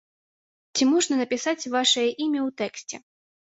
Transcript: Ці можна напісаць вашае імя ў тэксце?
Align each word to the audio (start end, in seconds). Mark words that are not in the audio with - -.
Ці 0.75 0.87
можна 0.93 1.19
напісаць 1.21 1.69
вашае 1.75 2.07
імя 2.25 2.41
ў 2.47 2.49
тэксце? 2.65 2.95